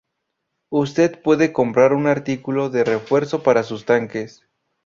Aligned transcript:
Usted 0.71 1.21
puede 1.21 1.53
comprar 1.53 1.93
un 1.93 2.07
artículo 2.07 2.71
de 2.71 2.83
refuerzo 2.83 3.43
para 3.43 3.61
sus 3.61 3.85
tanques. 3.85 4.41